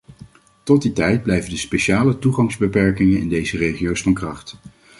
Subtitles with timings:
[0.63, 4.55] Tot die tijd blijven de speciale toegangsbeperkingen in deze regio's van kracht.